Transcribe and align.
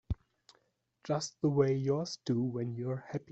Just 1.03 1.39
the 1.41 1.49
way 1.49 1.75
yours 1.75 2.17
do 2.25 2.41
when 2.41 2.73
you're 2.73 3.05
happy. 3.11 3.29